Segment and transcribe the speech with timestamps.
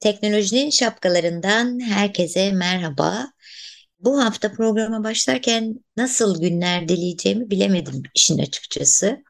[0.00, 3.32] Teknolojinin şapkalarından herkese merhaba.
[4.00, 9.22] Bu hafta programa başlarken nasıl günler dileyeceğimi bilemedim işin açıkçası.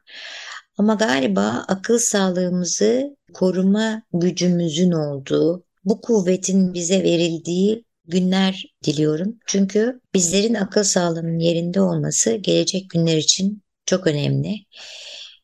[0.77, 9.39] Ama galiba akıl sağlığımızı koruma gücümüzün olduğu, bu kuvvetin bize verildiği günler diliyorum.
[9.45, 14.55] Çünkü bizlerin akıl sağlığının yerinde olması gelecek günler için çok önemli.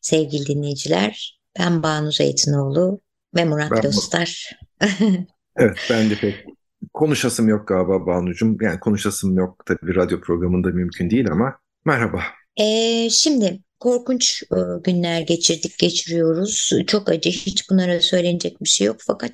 [0.02, 3.02] Sevgili dinleyiciler, ben Banu Zeytinoğlu
[3.36, 4.60] ve Murat ben Dostlar.
[5.56, 6.46] evet ben de pek
[6.94, 8.58] konuşasım yok galiba Banu'cum.
[8.62, 12.24] Yani konuşasım yok tabii radyo programında mümkün değil ama merhaba.
[12.58, 16.72] Ee, şimdi korkunç e, günler geçirdik, geçiriyoruz.
[16.88, 18.98] Çok acı, hiç bunlara söylenecek bir şey yok.
[19.00, 19.32] Fakat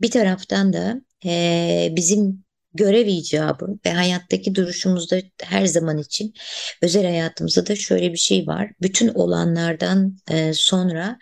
[0.00, 6.34] bir taraftan da e, bizim görev icabı ve hayattaki duruşumuzda her zaman için
[6.82, 8.70] özel hayatımızda da şöyle bir şey var.
[8.82, 11.18] Bütün olanlardan e, sonra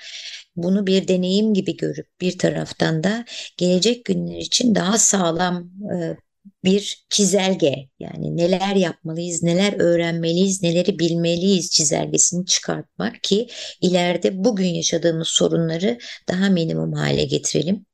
[0.56, 3.24] bunu bir deneyim gibi görüp bir taraftan da
[3.56, 6.16] gelecek günler için daha sağlam e,
[6.64, 13.48] bir çizelge yani neler yapmalıyız, neler öğrenmeliyiz, neleri bilmeliyiz çizelgesini çıkartmak ki
[13.80, 17.86] ileride bugün yaşadığımız sorunları daha minimum hale getirelim.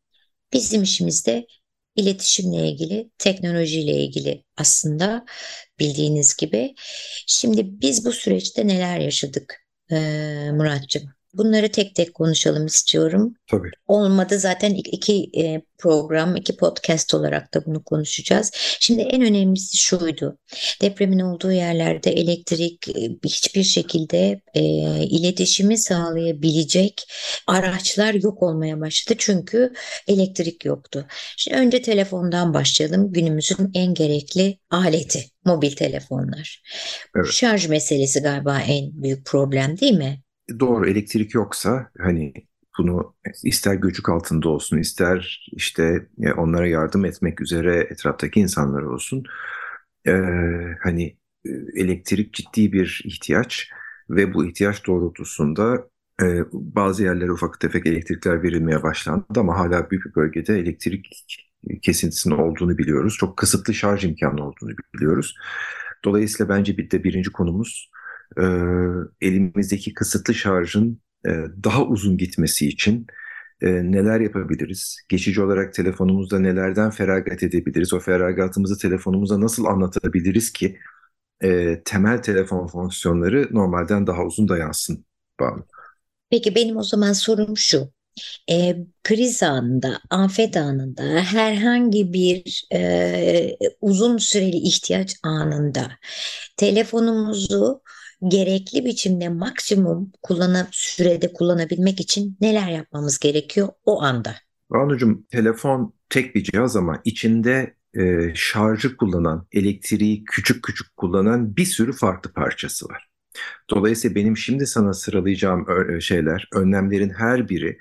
[0.52, 1.46] Bizim işimizde
[1.96, 5.24] iletişimle ilgili, teknolojiyle ilgili aslında
[5.78, 6.74] bildiğiniz gibi.
[7.26, 11.17] Şimdi biz bu süreçte neler yaşadık ee, Muratcığım?
[11.38, 13.34] Bunları tek tek konuşalım istiyorum.
[13.46, 13.70] Tabii.
[13.86, 18.50] Olmadı zaten iki e, program, iki podcast olarak da bunu konuşacağız.
[18.80, 20.38] Şimdi en önemlisi şuydu.
[20.82, 24.62] Depremin olduğu yerlerde elektrik e, hiçbir şekilde e,
[25.02, 27.12] iletişimi sağlayabilecek
[27.46, 29.16] araçlar yok olmaya başladı.
[29.18, 29.72] Çünkü
[30.08, 31.06] elektrik yoktu.
[31.36, 33.12] Şimdi önce telefondan başlayalım.
[33.12, 36.62] Günümüzün en gerekli aleti mobil telefonlar.
[37.16, 37.32] Evet.
[37.32, 40.22] Şarj meselesi galiba en büyük problem değil mi?
[40.60, 42.32] Doğru elektrik yoksa hani
[42.78, 49.24] bunu ister göçük altında olsun ister işte e, onlara yardım etmek üzere etraftaki insanlar olsun
[50.06, 50.12] e,
[50.82, 53.70] hani e, elektrik ciddi bir ihtiyaç
[54.10, 55.88] ve bu ihtiyaç doğrultusunda
[56.22, 61.26] e, bazı yerlere ufak tefek elektrikler verilmeye başlandı ama hala büyük bir bölgede elektrik
[61.82, 63.16] kesintisinin olduğunu biliyoruz.
[63.18, 65.34] Çok kısıtlı şarj imkanı olduğunu biliyoruz.
[66.04, 67.90] Dolayısıyla bence bir de birinci konumuz
[68.36, 68.44] e,
[69.20, 71.30] elimizdeki kısıtlı şarjın e,
[71.64, 73.06] daha uzun gitmesi için
[73.62, 75.00] e, neler yapabiliriz?
[75.08, 77.92] Geçici olarak telefonumuzda nelerden feragat edebiliriz?
[77.92, 80.78] O feragatımızı telefonumuza nasıl anlatabiliriz ki
[81.42, 85.04] e, temel telefon fonksiyonları normalden daha uzun dayansın?
[85.40, 85.66] Banu.
[86.30, 87.92] Peki benim o zaman sorum şu.
[88.50, 95.90] E, kriz anında, afet anında, herhangi bir e, uzun süreli ihtiyaç anında
[96.56, 97.82] telefonumuzu
[98.28, 104.34] gerekli biçimde maksimum kullanıp sürede kullanabilmek için neler yapmamız gerekiyor o anda?
[104.70, 111.64] Banucuğum telefon tek bir cihaz ama içinde e, şarjı kullanan, elektriği küçük küçük kullanan bir
[111.64, 113.08] sürü farklı parçası var.
[113.70, 115.66] Dolayısıyla benim şimdi sana sıralayacağım
[116.00, 117.78] şeyler, önlemlerin her biri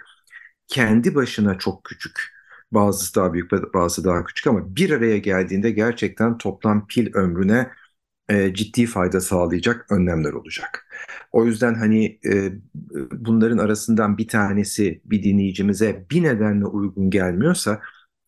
[0.68, 2.38] kendi başına çok küçük.
[2.72, 7.70] Bazısı daha büyük, bazısı daha küçük ama bir araya geldiğinde gerçekten toplam pil ömrüne
[8.30, 10.88] e, ciddi fayda sağlayacak önlemler olacak.
[11.32, 12.52] O yüzden hani e,
[13.12, 17.82] bunların arasından bir tanesi bir dinleyicimize bir nedenle uygun gelmiyorsa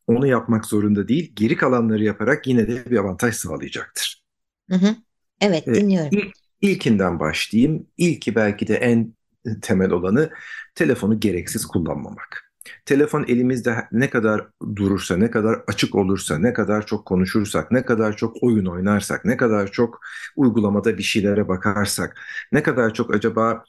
[0.07, 1.31] onu yapmak zorunda değil.
[1.35, 4.23] Geri kalanları yaparak yine de bir avantaj sağlayacaktır.
[4.69, 4.95] Hı hı.
[5.41, 6.09] Evet e, dinliyorum.
[6.11, 7.87] İlk, ilkinden başlayayım.
[7.97, 9.13] İlki belki de en
[9.61, 10.29] temel olanı
[10.75, 12.48] telefonu gereksiz kullanmamak.
[12.85, 18.17] Telefon elimizde ne kadar durursa, ne kadar açık olursa, ne kadar çok konuşursak, ne kadar
[18.17, 19.99] çok oyun oynarsak, ne kadar çok
[20.35, 22.17] uygulamada bir şeylere bakarsak,
[22.51, 23.63] ne kadar çok acaba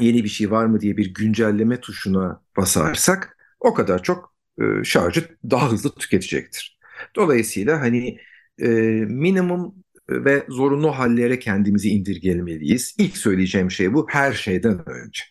[0.00, 5.24] yeni bir şey var mı diye bir güncelleme tuşuna basarsak o kadar çok e, şarjı
[5.50, 6.78] daha hızlı tüketecektir.
[7.16, 8.18] Dolayısıyla hani
[8.58, 8.68] e,
[9.08, 9.74] minimum
[10.10, 12.94] ve zorunlu hallere kendimizi indirgemeliyiz.
[12.98, 15.22] İlk söyleyeceğim şey bu her şeyden önce.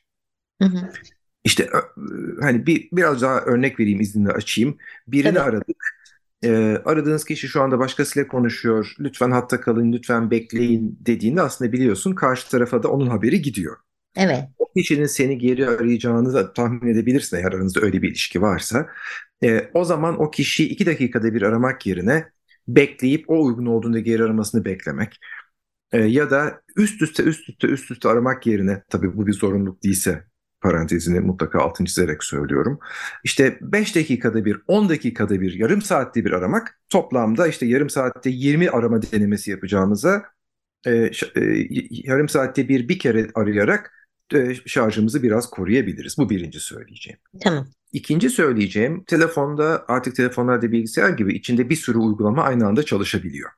[0.61, 0.91] Hı hı.
[1.44, 1.69] İşte
[2.41, 4.77] hani bir biraz daha örnek vereyim izninle açayım.
[5.07, 5.39] Birini Tabii.
[5.39, 5.83] aradık.
[6.43, 8.96] E, aradığınız kişi şu anda başkasıyla konuşuyor.
[8.99, 13.78] Lütfen hatta kalın, lütfen bekleyin dediğinde aslında biliyorsun karşı tarafa da onun haberi gidiyor.
[14.17, 14.43] Evet.
[14.58, 18.87] O kişinin seni geri arayacağını da tahmin edebilirsin eğer aranızda öyle bir ilişki varsa.
[19.43, 22.25] E, o zaman o kişiyi iki dakikada bir aramak yerine
[22.67, 25.19] bekleyip o uygun olduğunda geri aramasını beklemek.
[25.91, 29.84] E, ya da üst üste üst üste üst üste aramak yerine tabii bu bir zorunluluk
[29.84, 30.28] değilse
[30.61, 32.79] parantezini mutlaka altını çizerek söylüyorum.
[33.23, 38.29] İşte 5 dakikada bir, 10 dakikada bir, yarım saatte bir aramak toplamda işte yarım saatte
[38.29, 40.23] 20 arama denemesi yapacağımıza
[40.85, 41.11] e, e,
[41.90, 43.91] yarım saatte bir bir kere arayarak
[44.34, 46.17] e, şarjımızı biraz koruyabiliriz.
[46.17, 47.20] Bu birinci söyleyeceğim.
[47.44, 47.67] Tamam.
[47.94, 53.50] İkinci söyleyeceğim telefonda artık telefonlarda bilgisayar gibi içinde bir sürü uygulama aynı anda çalışabiliyor.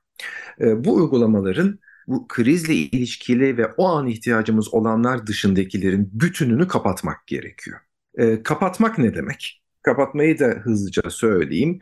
[0.61, 7.79] E, bu uygulamaların bu krizle ilişkili ve o an ihtiyacımız olanlar dışındakilerin bütününü kapatmak gerekiyor.
[8.17, 9.63] E, kapatmak ne demek?
[9.81, 11.79] Kapatmayı da hızlıca söyleyeyim.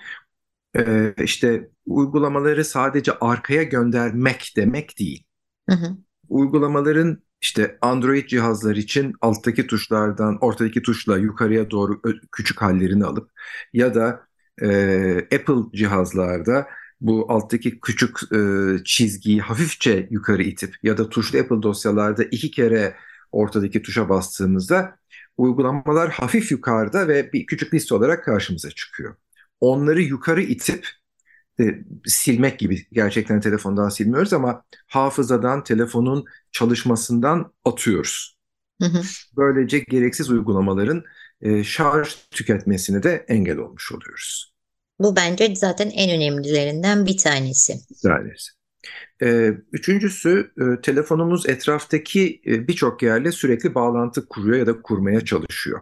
[0.77, 5.23] E, işte uygulamaları sadece arkaya göndermek demek değil.
[5.69, 5.97] Hı hı.
[6.29, 12.01] Uygulamaların işte Android cihazlar için alttaki tuşlardan ortadaki tuşla yukarıya doğru
[12.31, 13.31] küçük hallerini alıp
[13.73, 14.27] ya da
[14.61, 14.67] e,
[15.17, 16.67] Apple cihazlarda
[17.01, 18.39] bu alttaki küçük e,
[18.85, 22.95] çizgiyi hafifçe yukarı itip ya da tuşlu Apple dosyalarda iki kere
[23.31, 24.95] ortadaki tuşa bastığımızda
[25.37, 29.15] uygulamalar hafif yukarıda ve bir küçük liste olarak karşımıza çıkıyor.
[29.61, 30.87] Onları yukarı itip
[31.59, 31.63] e,
[32.05, 38.37] silmek gibi gerçekten telefondan silmiyoruz ama hafızadan telefonun çalışmasından atıyoruz.
[38.81, 39.01] Hı hı.
[39.37, 41.03] Böylece gereksiz uygulamaların
[41.41, 44.53] e, şarj tüketmesine de engel olmuş oluyoruz.
[44.99, 47.73] Bu bence zaten en önemlilerinden bir tanesi.
[47.73, 48.59] Bir tanesi.
[49.21, 55.81] Ee, üçüncüsü e, telefonumuz etraftaki e, birçok yerle sürekli bağlantı kuruyor ya da kurmaya çalışıyor.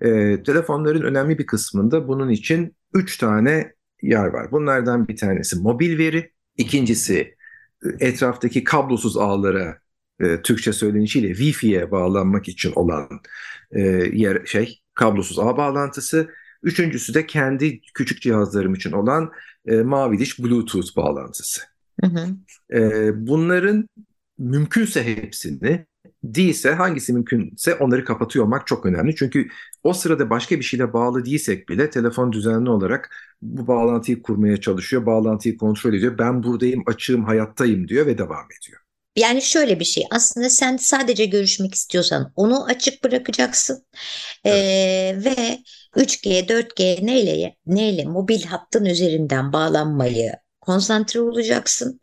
[0.00, 3.72] E, telefonların önemli bir kısmında bunun için üç tane
[4.02, 4.52] yer var.
[4.52, 7.34] Bunlardan bir tanesi mobil veri, ikincisi
[8.00, 9.78] e, etraftaki kablosuz ağlara
[10.42, 13.08] Türkçe söylenişiyle Wi-Fi'ye bağlanmak için olan
[14.12, 16.30] yer şey kablosuz ağ bağlantısı.
[16.64, 19.30] Üçüncüsü de kendi küçük cihazlarım için olan
[19.66, 21.62] e, mavi diş Bluetooth bağlantısı.
[22.00, 22.26] Hı hı.
[22.78, 23.88] E, bunların
[24.38, 25.86] mümkünse hepsini
[26.24, 29.14] değilse hangisi mümkünse onları kapatıyor olmak çok önemli.
[29.16, 29.48] Çünkü
[29.82, 35.06] o sırada başka bir şeyle bağlı değilsek bile telefon düzenli olarak bu bağlantıyı kurmaya çalışıyor.
[35.06, 36.18] Bağlantıyı kontrol ediyor.
[36.18, 38.83] Ben buradayım, açığım, hayattayım diyor ve devam ediyor.
[39.16, 43.86] Yani şöyle bir şey aslında sen sadece görüşmek istiyorsan onu açık bırakacaksın
[44.44, 44.56] evet.
[44.56, 45.58] ee, ve
[45.96, 52.00] 3G 4G neyle neyle mobil hattın üzerinden bağlanmayı konsantre olacaksın.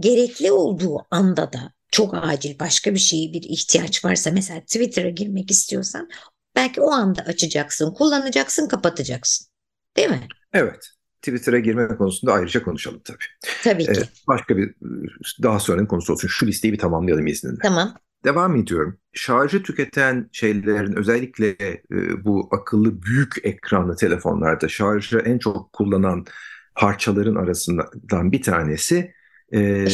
[0.00, 5.50] Gerekli olduğu anda da çok acil başka bir şeye bir ihtiyaç varsa mesela Twitter'a girmek
[5.50, 6.08] istiyorsan
[6.56, 9.46] belki o anda açacaksın, kullanacaksın, kapatacaksın.
[9.96, 10.28] Değil mi?
[10.52, 10.93] Evet.
[11.24, 13.24] Twitter'a girme konusunda ayrıca konuşalım tabii.
[13.62, 13.90] Tabii ki.
[13.90, 14.74] Ee, başka bir
[15.42, 16.28] daha sonranın konusu olsun.
[16.28, 17.58] Şu listeyi bir tamamlayalım izninle.
[17.62, 17.94] Tamam.
[18.24, 18.98] Devam ediyorum.
[19.12, 21.48] Şarjı tüketen şeylerin özellikle
[21.92, 26.24] e, bu akıllı büyük ekranlı telefonlarda şarjı en çok kullanan
[26.74, 29.14] parçaların arasından bir tanesi
[29.52, 29.86] e,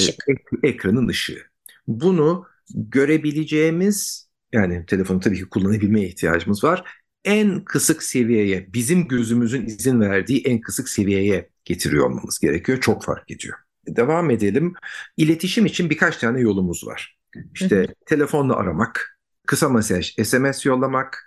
[0.63, 1.43] ekranın ışığı.
[1.87, 7.00] Bunu görebileceğimiz yani telefonu tabii ki kullanabilmeye ihtiyacımız var.
[7.25, 12.81] En kısık seviyeye, bizim gözümüzün izin verdiği en kısık seviyeye getiriyor olmamız gerekiyor.
[12.81, 13.59] Çok fark ediyor.
[13.89, 14.75] Devam edelim.
[15.17, 17.19] İletişim için birkaç tane yolumuz var.
[17.55, 21.27] İşte telefonla aramak, kısa mesaj, SMS yollamak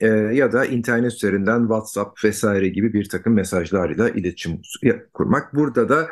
[0.00, 4.62] e, ya da internet üzerinden WhatsApp vesaire gibi bir takım mesajlarla iletişim
[5.12, 5.54] kurmak.
[5.54, 6.10] Burada da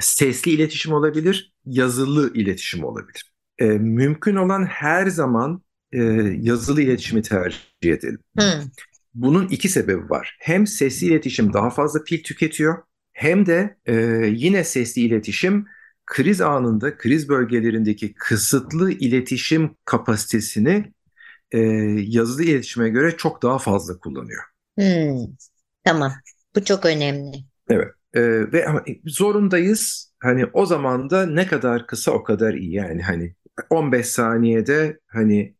[0.00, 3.32] sesli iletişim olabilir, yazılı iletişim olabilir.
[3.58, 6.02] E, mümkün olan her zaman e,
[6.40, 8.18] yazılı iletişimi tercih edelim.
[8.38, 8.70] Hmm.
[9.14, 10.36] Bunun iki sebebi var.
[10.40, 13.94] Hem sesli iletişim daha fazla pil tüketiyor hem de e,
[14.26, 15.66] yine sesli iletişim
[16.06, 20.92] kriz anında kriz bölgelerindeki kısıtlı iletişim kapasitesini
[21.50, 21.58] e,
[21.98, 24.42] yazılı iletişime göre çok daha fazla kullanıyor.
[24.78, 25.34] Hmm.
[25.84, 26.12] Tamam.
[26.56, 27.36] Bu çok önemli.
[27.68, 27.88] Evet.
[28.14, 28.20] E,
[28.52, 28.66] ve
[29.04, 30.12] zorundayız.
[30.18, 32.74] Hani o zaman da ne kadar kısa o kadar iyi.
[32.74, 33.34] Yani hani
[33.70, 35.54] 15 saniyede hani e,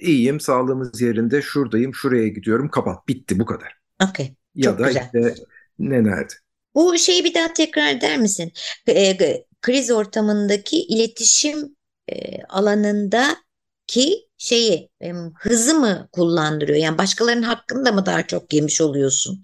[0.00, 3.76] iyiyim, sağlığımız yerinde, şuradayım, şuraya gidiyorum, kapat, bitti bu kadar.
[4.10, 4.34] Okey.
[4.54, 5.02] Ya da güzel.
[5.14, 5.34] işte
[5.78, 6.34] ne nerede?
[6.74, 8.52] Bu şeyi bir daha tekrar eder misin?
[8.88, 9.18] E,
[9.62, 11.76] kriz ortamındaki iletişim
[12.08, 16.78] e, alanındaki şeyi e, hızı mı kullandırıyor?
[16.78, 19.42] Yani başkalarının hakkında mı daha çok yemiş oluyorsun?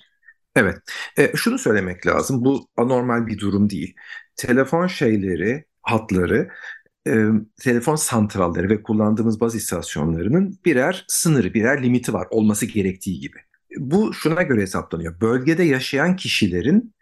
[0.57, 0.77] Evet.
[1.19, 2.45] E, şunu söylemek lazım.
[2.45, 3.95] Bu anormal bir durum değil.
[4.37, 6.49] Telefon şeyleri, hatları
[7.07, 7.27] e,
[7.61, 13.39] telefon santralleri ve kullandığımız baz istasyonlarının birer sınırı, birer limiti var olması gerektiği gibi.
[13.79, 15.21] Bu şuna göre hesaplanıyor.
[15.21, 16.95] Bölgede yaşayan kişilerin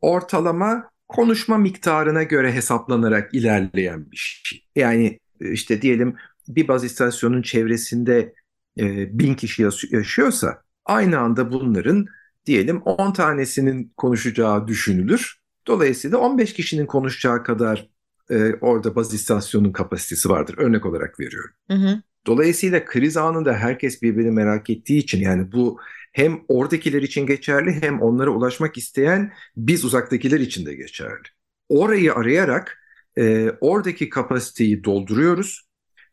[0.00, 4.64] ortalama konuşma miktarına göre hesaplanarak ilerleyen bir şey.
[4.76, 6.16] Yani işte diyelim
[6.48, 8.34] bir baz istasyonunun çevresinde
[8.78, 12.06] e, bin kişi yaşıyorsa aynı anda bunların
[12.46, 15.38] diyelim 10 tanesinin konuşacağı düşünülür.
[15.66, 17.88] Dolayısıyla 15 kişinin konuşacağı kadar
[18.30, 20.54] e, orada baz istasyonunun kapasitesi vardır.
[20.58, 21.54] Örnek olarak veriyorum.
[21.70, 22.02] Hı hı.
[22.26, 25.78] Dolayısıyla kriz anında herkes birbirini merak ettiği için yani bu
[26.12, 31.28] hem oradakiler için geçerli hem onlara ulaşmak isteyen biz uzaktakiler için de geçerli.
[31.68, 32.78] Orayı arayarak
[33.18, 35.68] e, oradaki kapasiteyi dolduruyoruz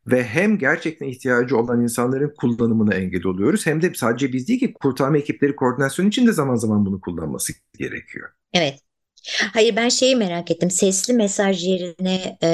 [0.07, 4.73] ve hem gerçekten ihtiyacı olan insanların kullanımına engel oluyoruz hem de sadece biz değil ki
[4.73, 8.29] kurtarma ekipleri koordinasyon için de zaman zaman bunu kullanması gerekiyor.
[8.53, 8.79] Evet.
[9.53, 10.71] Hayır ben şeyi merak ettim.
[10.71, 12.47] Sesli mesaj yerine e,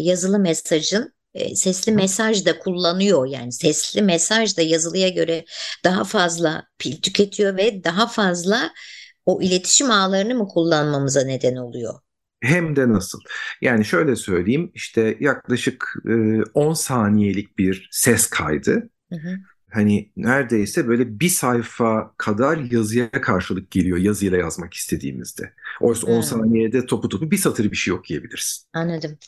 [0.00, 3.26] yazılı mesajın e, sesli mesaj da kullanıyor.
[3.26, 5.44] Yani sesli mesaj da yazılıya göre
[5.84, 8.70] daha fazla pil tüketiyor ve daha fazla
[9.26, 11.94] o iletişim ağlarını mı kullanmamıza neden oluyor?
[12.42, 13.18] Hem de nasıl?
[13.60, 18.90] Yani şöyle söyleyeyim işte yaklaşık e, 10 saniyelik bir ses kaydı.
[19.12, 19.36] Hı hı
[19.76, 25.52] hani neredeyse böyle bir sayfa kadar yazıya karşılık geliyor yazıyla yazmak istediğimizde.
[25.80, 26.22] Oysa 10 hmm.
[26.22, 28.66] saniyede topu topu bir satır bir şey okuyabiliriz.
[28.72, 29.18] Anladım.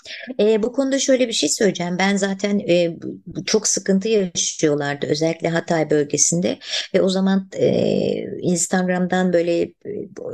[0.40, 1.96] E, bu konuda şöyle bir şey söyleyeceğim.
[1.98, 2.98] Ben zaten e,
[3.46, 6.58] çok sıkıntı yaşıyorlardı özellikle Hatay bölgesinde
[6.94, 7.68] ve o zaman e,
[8.40, 9.74] Instagram'dan böyle e,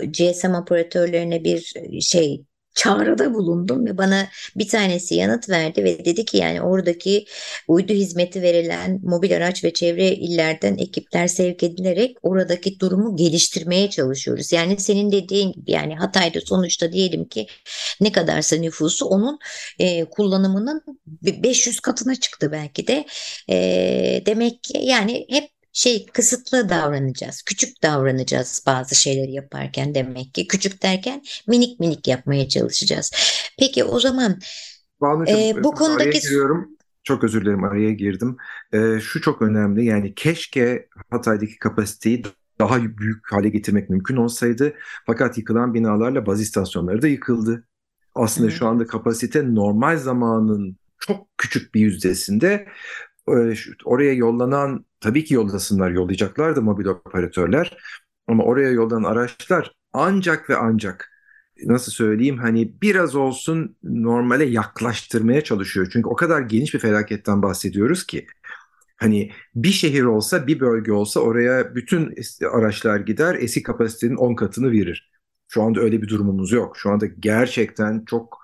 [0.06, 2.44] GSM operatörlerine bir şey
[2.74, 7.24] çağrıda bulundum ve bana bir tanesi yanıt verdi ve dedi ki yani oradaki
[7.68, 14.52] uydu hizmeti verilen mobil araç ve çevre illerden ekipler sevk edilerek oradaki durumu geliştirmeye çalışıyoruz.
[14.52, 17.46] Yani senin dediğin gibi yani Hatay'da sonuçta diyelim ki
[18.00, 19.38] ne kadarsa nüfusu onun
[19.78, 20.82] e, kullanımının
[21.22, 23.06] 500 katına çıktı belki de.
[23.50, 27.42] E, demek ki yani hep şey kısıtlı davranacağız.
[27.42, 30.46] Küçük davranacağız bazı şeyleri yaparken demek ki.
[30.46, 33.12] Küçük derken minik minik yapmaya çalışacağız.
[33.58, 34.38] Peki o zaman
[35.00, 36.20] Banu'cum, e, bu konudaki...
[36.20, 36.68] giriyorum.
[37.02, 38.36] Çok özür dilerim araya girdim.
[38.72, 42.22] E, şu çok önemli yani keşke Hatay'daki kapasiteyi
[42.58, 44.74] daha büyük hale getirmek mümkün olsaydı.
[45.06, 47.66] Fakat yıkılan binalarla baz istasyonları da yıkıldı.
[48.14, 48.52] Aslında Hı.
[48.52, 52.68] şu anda kapasite normal zamanın çok küçük bir yüzdesinde
[53.84, 57.76] oraya yollanan tabii ki yollasınlar yollayacaklar da mobil operatörler
[58.26, 61.10] ama oraya yollanan araçlar ancak ve ancak
[61.64, 65.88] nasıl söyleyeyim hani biraz olsun normale yaklaştırmaya çalışıyor.
[65.92, 68.26] Çünkü o kadar geniş bir felaketten bahsediyoruz ki
[68.96, 72.14] hani bir şehir olsa bir bölge olsa oraya bütün
[72.52, 75.10] araçlar gider eski kapasitenin 10 katını verir.
[75.48, 76.78] Şu anda öyle bir durumumuz yok.
[76.78, 78.38] Şu anda gerçekten çok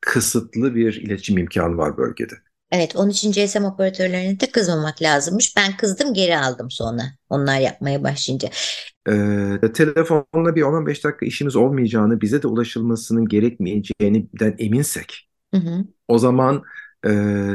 [0.00, 2.34] kısıtlı bir iletişim imkanı var bölgede.
[2.74, 5.56] Evet, onun için GSM operatörlerine de kızmamak lazımmış.
[5.56, 7.02] Ben kızdım, geri aldım sonra.
[7.30, 8.48] Onlar yapmaya başlayınca.
[9.08, 15.84] Ee, telefonla bir 10-15 dakika işimiz olmayacağını, bize de ulaşılmasının gerekmeyeceğinden eminsek, hı hı.
[16.08, 16.62] o zaman
[17.06, 17.10] e,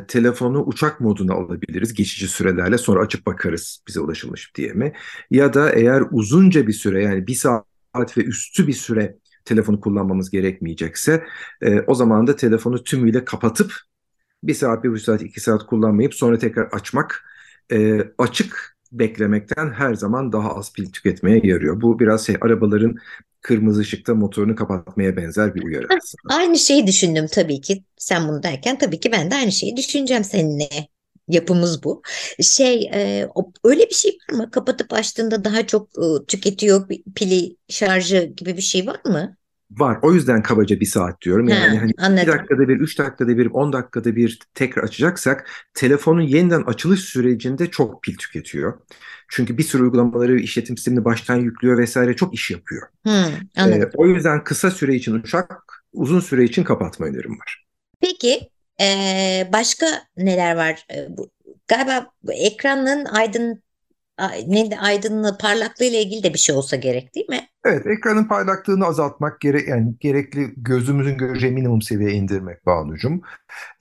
[0.07, 2.77] telefonu uçak moduna alabiliriz geçici sürelerle.
[2.77, 4.93] Sonra açıp bakarız bize ulaşılmış diye mi?
[5.31, 10.29] Ya da eğer uzunca bir süre yani bir saat ve üstü bir süre telefonu kullanmamız
[10.29, 11.23] gerekmeyecekse,
[11.61, 13.73] e, o zaman da telefonu tümüyle kapatıp
[14.43, 17.23] bir saat, bir buçuk saat, iki saat kullanmayıp sonra tekrar açmak
[17.71, 21.81] e, açık beklemekten her zaman daha az pil tüketmeye yarıyor.
[21.81, 22.95] Bu biraz şey arabaların
[23.41, 26.35] kırmızı ışıkta motorunu kapatmaya benzer bir uyarı aslında.
[26.35, 27.83] Aynı şeyi düşündüm tabii ki.
[27.97, 30.69] Sen bunu derken tabii ki ben de aynı şeyi düşüneceğim seninle.
[31.27, 32.01] Yapımız bu.
[32.41, 33.29] Şey e,
[33.63, 34.51] öyle bir şey var mı?
[34.51, 39.37] Kapatıp açtığında daha çok e, tüketiyor pili şarjı gibi bir şey var mı?
[39.71, 39.99] Var.
[40.01, 41.49] O yüzden kabaca bir saat diyorum.
[41.49, 42.27] Yani ha, hani anladım.
[42.27, 47.67] bir dakikada bir, üç dakikada bir, on dakikada bir tekrar açacaksak telefonun yeniden açılış sürecinde
[47.67, 48.79] çok pil tüketiyor.
[49.29, 52.87] Çünkü bir sürü uygulamaları işletim sistemini baştan yüklüyor vesaire çok iş yapıyor.
[53.03, 53.13] Hmm,
[53.57, 53.89] anladım.
[53.93, 57.65] Ee, o yüzden kısa süre için uçak, uzun süre için kapatma önerim var.
[58.01, 58.49] Peki
[58.81, 59.85] ee, başka
[60.17, 60.85] neler var?
[60.93, 61.29] Ee, bu,
[61.67, 63.63] galiba ekranın aydın
[64.47, 67.49] ne aydınlığı, parlaklığı ile ilgili de bir şey olsa gerek değil mi?
[67.65, 73.21] Evet, ekranın parlaklığını azaltmak gerek yani gerekli gözümüzün göreceği minimum seviyeye indirmek Banucuğum.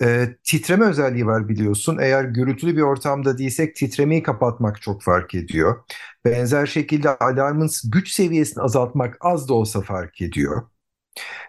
[0.03, 1.99] Ee, titreme özelliği var biliyorsun.
[2.01, 5.85] Eğer gürültülü bir ortamda değilsek titremeyi kapatmak çok fark ediyor.
[6.25, 10.63] Benzer şekilde alarmın güç seviyesini azaltmak az da olsa fark ediyor.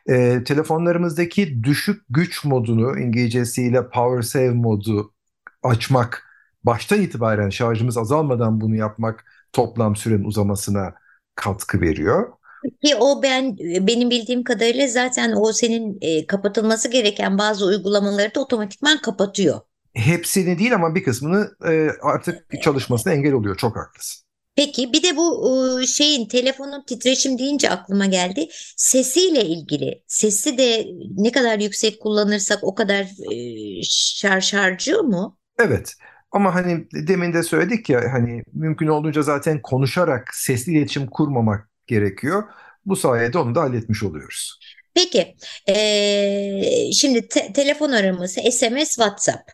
[0.10, 5.14] Ee, telefonlarımızdaki düşük güç modunu İngilizcesiyle power save modu
[5.64, 6.29] açmak
[6.64, 10.94] baştan itibaren şarjımız azalmadan bunu yapmak toplam sürenin uzamasına
[11.36, 12.30] katkı veriyor.
[12.84, 18.40] Ki o ben benim bildiğim kadarıyla zaten o senin e, kapatılması gereken bazı uygulamaları da
[18.42, 19.60] otomatikman kapatıyor.
[19.94, 23.58] Hepsini değil ama bir kısmını e, artık çalışmasına engel oluyor.
[23.58, 24.26] Çok haklısın.
[24.56, 28.48] Peki bir de bu e, şeyin telefonun titreşim deyince aklıma geldi.
[28.78, 30.04] Sesiyle ilgili.
[30.08, 30.88] Sesi de
[31.18, 35.38] ne kadar yüksek kullanırsak o kadar e, şarj harcıyor mu?
[35.60, 35.96] Evet.
[36.32, 42.44] Ama hani demin de söyledik ya hani mümkün olduğunca zaten konuşarak sesli iletişim kurmamak gerekiyor.
[42.86, 44.60] Bu sayede onu da halletmiş oluyoruz.
[44.94, 45.36] Peki,
[45.68, 46.62] ee,
[46.94, 49.52] şimdi te- telefon araması, SMS, WhatsApp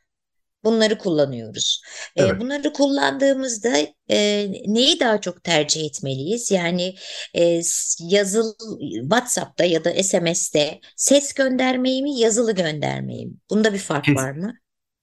[0.63, 1.81] bunları kullanıyoruz.
[2.15, 2.39] Evet.
[2.39, 3.77] bunları kullandığımızda
[4.09, 6.51] e, neyi daha çok tercih etmeliyiz?
[6.51, 6.95] Yani
[7.33, 7.61] e,
[7.99, 8.55] yazılı
[9.01, 13.33] WhatsApp'ta ya da SMS'te ses göndermeyi mi, yazılı göndermeyi mi?
[13.49, 14.53] Bunda bir fark Kes, var mı?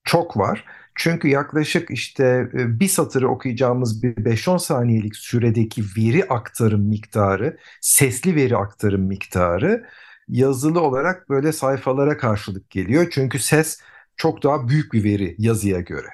[0.05, 0.65] Çok var.
[0.95, 8.37] Çünkü yaklaşık işte e, bir satırı okuyacağımız bir 5-10 saniyelik süredeki veri aktarım miktarı, sesli
[8.37, 9.87] veri aktarım miktarı
[10.29, 13.07] yazılı olarak böyle sayfalara karşılık geliyor.
[13.11, 13.81] Çünkü ses
[14.17, 16.09] çok daha büyük bir veri yazıya göre.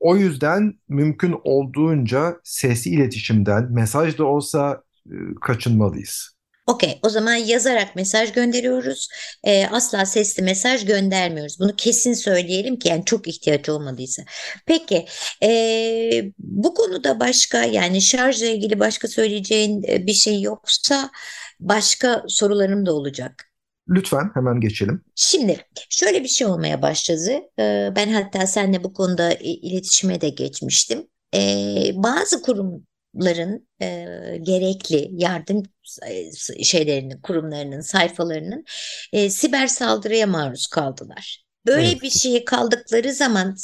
[0.00, 6.39] O yüzden mümkün olduğunca sesli iletişimden mesaj da olsa e, kaçınmalıyız.
[6.70, 9.08] Okey, o zaman yazarak mesaj gönderiyoruz.
[9.44, 11.60] E, asla sesli mesaj göndermiyoruz.
[11.60, 14.22] Bunu kesin söyleyelim ki yani çok ihtiyaç olmadıysa.
[14.66, 15.06] Peki,
[15.42, 15.50] e,
[16.38, 21.10] bu konuda başka yani şarjla ilgili başka söyleyeceğin e, bir şey yoksa
[21.60, 23.50] başka sorularım da olacak.
[23.88, 25.02] Lütfen hemen geçelim.
[25.14, 27.30] Şimdi şöyle bir şey olmaya başladı.
[27.58, 31.06] E, ben hatta seninle bu konuda iletişime de geçmiştim.
[31.34, 31.40] E,
[31.94, 33.86] bazı kurum ların e,
[34.42, 35.62] gerekli yardım
[36.62, 38.64] şeylerinin, kurumlarının, sayfalarının
[39.12, 41.44] e, siber saldırıya maruz kaldılar.
[41.66, 42.02] Böyle evet.
[42.02, 43.54] bir şeye kaldıkları zaman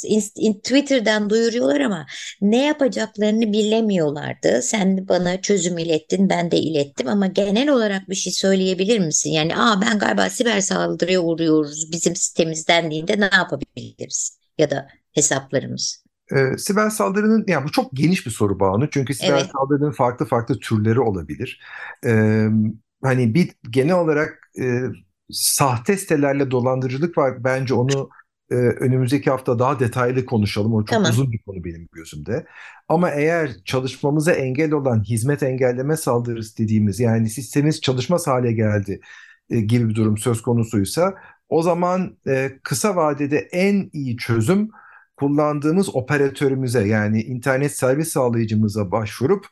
[0.65, 2.07] Twitter'dan duyuruyorlar ama
[2.41, 4.63] ne yapacaklarını bilemiyorlardı.
[4.63, 9.31] Sen bana çözüm ilettin, ben de ilettim ama genel olarak bir şey söyleyebilir misin?
[9.31, 14.39] Yani aa ben galiba siber saldırıya uğruyoruz bizim sitemizden deyince ne yapabiliriz?
[14.59, 16.06] Ya da hesaplarımız.
[16.33, 18.91] E, siber saldırının, yani bu çok geniş bir soru Banu.
[18.91, 19.51] Çünkü siber evet.
[19.53, 21.61] saldırının farklı farklı türleri olabilir.
[22.07, 22.43] E,
[23.03, 24.83] hani bir genel olarak e,
[25.31, 27.45] sahte sitelerle dolandırıcılık var.
[27.45, 28.09] Bence onu
[28.51, 30.75] e, önümüzdeki hafta daha detaylı konuşalım.
[30.75, 31.11] O çok tamam.
[31.11, 32.47] uzun bir konu benim gözümde.
[32.89, 39.01] Ama eğer çalışmamıza engel olan hizmet engelleme saldırısı dediğimiz yani sistemimiz çalışmaz hale geldi
[39.51, 41.15] e, gibi bir durum söz konusuysa
[41.49, 44.71] o zaman e, kısa vadede en iyi çözüm
[45.17, 49.47] kullandığımız operatörümüze yani internet servis sağlayıcımıza başvurup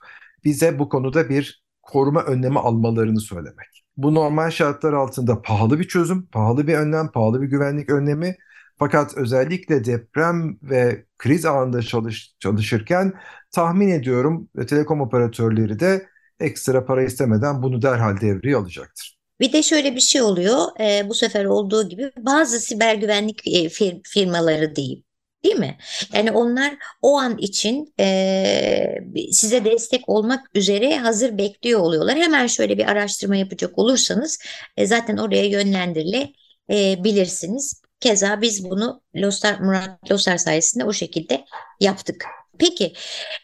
[0.44, 3.84] bize bu konuda bir koruma önlemi almalarını söylemek.
[3.96, 8.36] Bu normal şartlar altında pahalı bir çözüm, pahalı bir önlem, pahalı bir güvenlik önlemi.
[8.78, 13.12] Fakat özellikle deprem ve kriz anında çalış, çalışırken
[13.52, 16.06] tahmin ediyorum telekom operatörleri de
[16.40, 19.18] ekstra para istemeden bunu derhal devreye alacaktır.
[19.40, 23.68] Bir de şöyle bir şey oluyor, e, bu sefer olduğu gibi bazı siber güvenlik e,
[23.68, 25.04] fir firmaları diyeyim
[25.44, 25.76] Değil mi?
[26.12, 28.98] Yani onlar o an için e,
[29.32, 32.16] size destek olmak üzere hazır bekliyor oluyorlar.
[32.16, 34.38] Hemen şöyle bir araştırma yapacak olursanız
[34.76, 37.82] e, zaten oraya yönlendirilebilirsiniz.
[38.00, 41.44] Keza biz bunu Lostar, Murat Lostar sayesinde o şekilde
[41.80, 42.26] yaptık.
[42.58, 42.92] Peki.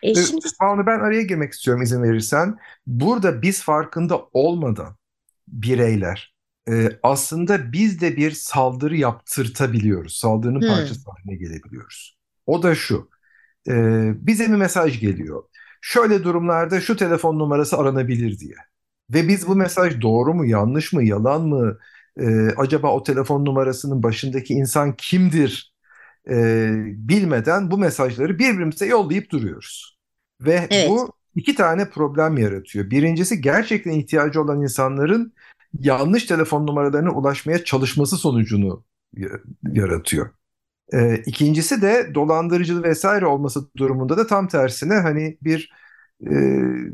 [0.03, 0.47] E, şimdi...
[0.61, 2.57] Banu ben araya girmek istiyorum izin verirsen.
[2.87, 4.97] Burada biz farkında olmadan
[5.49, 6.30] bireyler
[6.68, 10.16] e, aslında biz de bir saldırı yaptırtabiliyoruz.
[10.16, 10.68] Saldırının hmm.
[10.68, 12.18] parçası haline gelebiliyoruz.
[12.46, 13.11] O da şu.
[13.68, 13.75] E,
[14.27, 15.42] bize bir mesaj geliyor.
[15.81, 18.55] Şöyle durumlarda şu telefon numarası aranabilir diye.
[19.11, 21.79] Ve biz bu mesaj doğru mu, yanlış mı, yalan mı?
[22.20, 25.75] E, acaba o telefon numarasının başındaki insan kimdir?
[26.31, 29.99] E, bilmeden bu mesajları birbirimize yollayıp duruyoruz.
[30.40, 30.90] Ve evet.
[30.90, 32.90] bu iki tane problem yaratıyor.
[32.90, 35.33] Birincisi gerçekten ihtiyacı olan insanların
[35.79, 38.85] yanlış telefon numaralarına ulaşmaya çalışması sonucunu
[39.73, 40.31] yaratıyor.
[40.93, 45.73] E, ikincisi de dolandırıcı vesaire olması durumunda da tam tersine hani bir
[46.31, 46.35] e,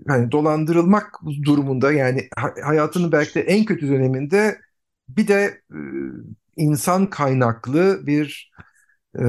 [0.09, 2.29] hani dolandırılmak durumunda yani
[2.63, 4.61] hayatının belki de en kötü döneminde
[5.09, 5.79] bir de e,
[6.57, 8.53] insan kaynaklı bir
[9.19, 9.23] e,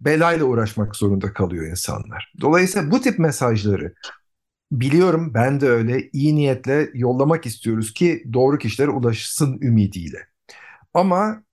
[0.00, 2.32] belayla uğraşmak zorunda kalıyor insanlar.
[2.40, 3.94] Dolayısıyla bu tip mesajları
[4.80, 10.18] biliyorum ben de öyle iyi niyetle yollamak istiyoruz ki doğru kişilere ulaşsın ümidiyle.
[10.94, 11.44] Ama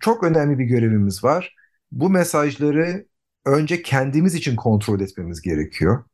[0.00, 1.56] çok önemli bir görevimiz var.
[1.92, 3.06] Bu mesajları
[3.46, 6.04] önce kendimiz için kontrol etmemiz gerekiyor.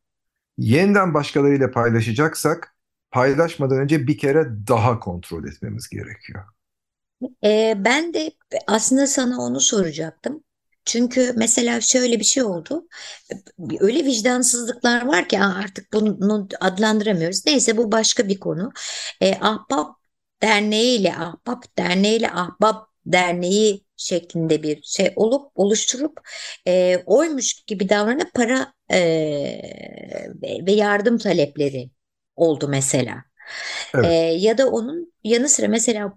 [0.58, 2.76] Yeniden başkalarıyla paylaşacaksak
[3.10, 6.44] paylaşmadan önce bir kere daha kontrol etmemiz gerekiyor.
[7.44, 8.32] Ee, ben de
[8.66, 10.44] aslında sana onu soracaktım.
[10.86, 12.88] Çünkü mesela şöyle bir şey oldu.
[13.80, 17.46] Öyle vicdansızlıklar var ki artık bunu adlandıramıyoruz.
[17.46, 18.72] Neyse bu başka bir konu.
[19.20, 19.96] E, Ahbap
[20.42, 26.20] Derneği ile Ahbap Derneği ile Ahbap Derneği şeklinde bir şey olup oluşturup
[26.66, 28.98] e, oymuş gibi davranıp para e,
[30.42, 31.90] ve yardım talepleri
[32.36, 33.24] oldu mesela.
[33.94, 34.06] Evet.
[34.06, 36.12] E, ya da onun yanı sıra mesela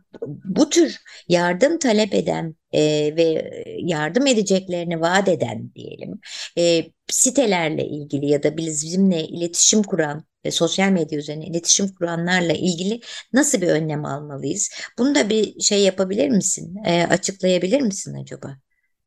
[0.46, 0.98] bu tür
[1.30, 2.82] yardım talep eden e,
[3.16, 6.20] ve yardım edeceklerini vaat eden diyelim
[6.58, 13.00] e, sitelerle ilgili ya da bizimle iletişim kuran ve sosyal medya üzerine iletişim kuranlarla ilgili
[13.34, 14.70] nasıl bir önlem almalıyız?
[14.98, 16.76] Bunu da bir şey yapabilir misin?
[16.86, 18.58] E, açıklayabilir misin acaba?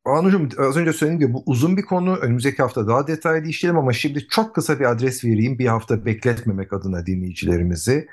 [0.06, 2.16] Banucuğum az önce söylediğim gibi bu uzun bir konu.
[2.16, 5.58] Önümüzdeki hafta daha detaylı işleyelim ama şimdi çok kısa bir adres vereyim.
[5.58, 8.08] Bir hafta bekletmemek adına dinleyicilerimizi.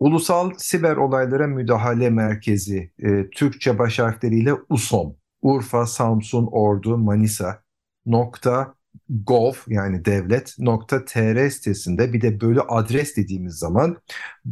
[0.00, 7.62] Ulusal Siber Olaylara Müdahale Merkezi, e, Türkçe baş harfleriyle USOM, Urfa, Samsun, Ordu, Manisa
[8.06, 8.74] nokta
[9.10, 13.96] gov yani devlet nokta tr sitesinde bir de böyle adres dediğimiz zaman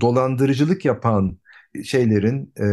[0.01, 1.39] dolandırıcılık yapan
[1.85, 2.65] şeylerin e,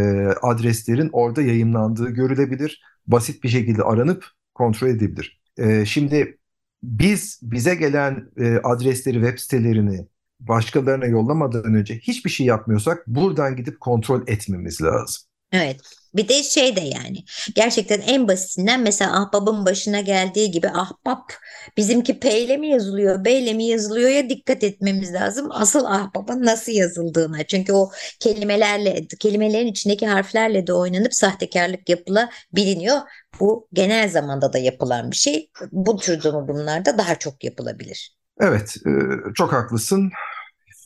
[0.41, 2.83] adreslerin orada yayınlandığı görülebilir.
[3.07, 5.41] Basit bir şekilde aranıp kontrol edebilir.
[5.57, 6.37] E, şimdi
[6.83, 10.07] biz bize gelen e, adresleri web sitelerini
[10.39, 15.21] başkalarına yollamadan önce hiçbir şey yapmıyorsak buradan gidip kontrol etmemiz lazım.
[15.51, 15.98] Evet.
[16.15, 17.23] Bir de şey de yani
[17.55, 21.33] gerçekten en basitinden mesela ahbabın başına geldiği gibi ahbap
[21.77, 25.47] bizimki P ile mi yazılıyor B ile mi yazılıyor ya dikkat etmemiz lazım.
[25.51, 27.43] Asıl ahbabın nasıl yazıldığına.
[27.43, 32.97] Çünkü o kelimelerle kelimelerin içindeki harflerle de oynanıp sahtekarlık yapılabiliyor.
[33.39, 35.49] Bu genel zamanda da yapılan bir şey.
[35.71, 38.17] Bu tür durumlarda daha çok yapılabilir.
[38.39, 38.91] Evet, e,
[39.35, 40.11] çok haklısın.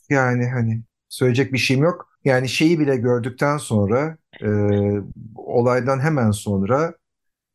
[0.09, 2.09] Yani hani söyleyecek bir şeyim yok.
[2.25, 4.47] Yani şeyi bile gördükten sonra e,
[5.35, 6.93] olaydan hemen sonra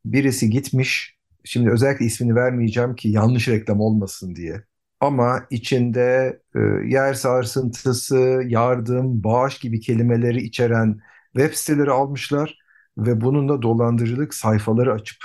[0.04, 1.18] birisi gitmiş.
[1.44, 4.64] Şimdi özellikle ismini vermeyeceğim ki yanlış reklam olmasın diye.
[5.00, 11.00] Ama içinde e, yer sarsıntısı, yardım, bağış gibi kelimeleri içeren
[11.36, 12.58] web siteleri almışlar
[12.98, 15.18] ve bununla dolandırıcılık sayfaları açıp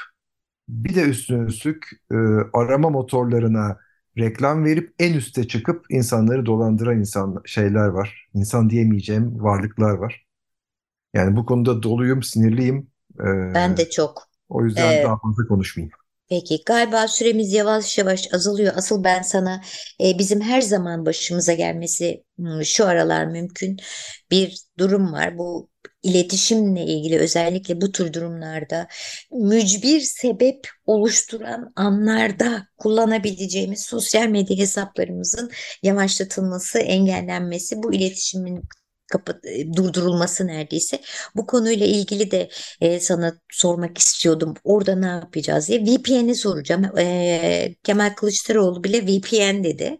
[0.70, 2.16] bir de üstüne üstlük e,
[2.54, 3.78] arama motorlarına
[4.18, 8.28] reklam verip en üste çıkıp insanları dolandıran insan şeyler var.
[8.34, 10.26] İnsan diyemeyeceğim varlıklar var.
[11.14, 12.92] Yani bu konuda doluyum, sinirliyim.
[13.20, 13.24] Ee,
[13.54, 14.30] Ben de çok.
[14.50, 15.94] o yüzden Ee, daha fazla konuşmayayım.
[16.30, 18.74] Peki galiba süremiz yavaş yavaş azalıyor.
[18.76, 19.62] Asıl ben sana
[20.04, 23.78] e, bizim her zaman başımıza gelmesi hmm, şu aralar mümkün
[24.32, 25.38] bir durum var.
[25.38, 25.70] Bu
[26.04, 28.88] iletişimle ilgili özellikle bu tür durumlarda
[29.32, 35.52] mücbir sebep oluşturan anlarda kullanabileceğimiz sosyal medya hesaplarımızın
[35.84, 38.64] yavaşlatılması, engellenmesi, bu iletişimin
[39.14, 41.02] kapat e, durdurulması neredeyse.
[41.36, 42.50] Bu konuyla ilgili de
[42.82, 44.54] e, sana sormak istiyordum.
[44.64, 45.80] Orada ne yapacağız diye.
[45.82, 46.98] VPN'i soracağım.
[46.98, 49.98] E, Kemal Kılıçdaroğlu bile VPN dedi.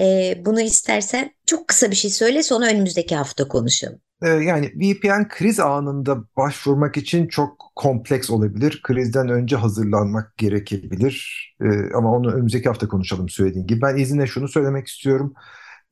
[0.00, 4.00] E, bunu istersen çok kısa bir şey söyle sonra önümüzdeki hafta konuşalım.
[4.22, 8.80] Ee, yani VPN kriz anında başvurmak için çok kompleks olabilir.
[8.82, 11.46] Krizden önce hazırlanmak gerekebilir.
[11.60, 13.82] Ee, ama onu önümüzdeki hafta konuşalım söylediğin gibi.
[13.82, 15.34] Ben izninle şunu söylemek istiyorum.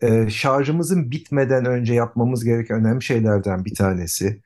[0.02, 4.42] Ee, şarjımızın bitmeden önce yapmamız gereken önemli şeylerden bir tanesi.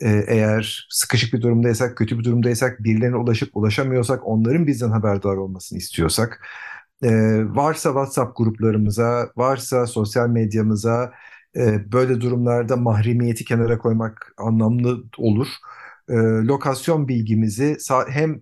[0.00, 5.78] Ee, eğer sıkışık bir durumdaysak, kötü bir durumdaysak, birilerine ulaşıp ulaşamıyorsak, onların bizden haberdar olmasını
[5.78, 6.46] istiyorsak,
[7.02, 7.10] e,
[7.56, 11.12] varsa WhatsApp gruplarımıza, varsa sosyal medyamıza
[11.56, 15.48] e, böyle durumlarda mahremiyeti kenara koymak anlamlı olur.
[16.08, 16.14] E,
[16.46, 17.76] lokasyon bilgimizi
[18.08, 18.40] hem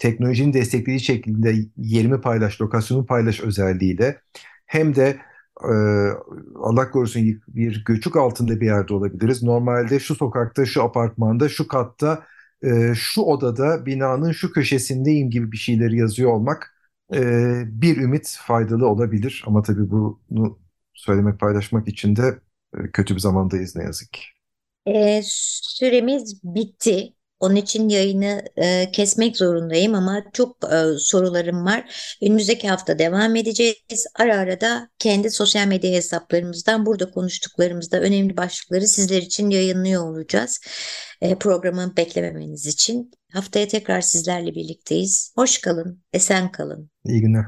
[0.00, 4.20] teknolojinin desteklediği şekilde yerimi paylaş, lokasyonu paylaş özelliğiyle
[4.66, 5.18] hem de
[5.72, 5.74] e,
[6.58, 9.42] Allah korusun bir göçük altında bir yerde olabiliriz.
[9.42, 12.24] Normalde şu sokakta, şu apartmanda, şu katta,
[12.64, 16.74] e, şu odada, binanın şu köşesindeyim gibi bir şeyleri yazıyor olmak
[17.14, 17.20] e,
[17.66, 19.44] bir ümit faydalı olabilir.
[19.46, 20.58] Ama tabii bunu
[20.94, 22.38] söylemek, paylaşmak için de
[22.78, 24.20] e, kötü bir zamandayız ne yazık ki.
[24.86, 27.13] E, süremiz bitti.
[27.40, 32.16] Onun için yayını e, kesmek zorundayım ama çok e, sorularım var.
[32.22, 34.06] Önümüzdeki hafta devam edeceğiz.
[34.18, 40.60] Ara ara da kendi sosyal medya hesaplarımızdan burada konuştuklarımızda önemli başlıkları sizler için yayınlıyor olacağız.
[41.20, 43.10] E, programı beklememeniz için.
[43.32, 45.32] Haftaya tekrar sizlerle birlikteyiz.
[45.36, 46.90] Hoş kalın, esen kalın.
[47.04, 47.44] İyi günler.